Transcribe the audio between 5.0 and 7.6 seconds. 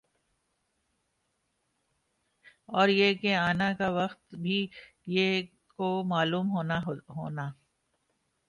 یِہ کو معلوم ہونا ہونا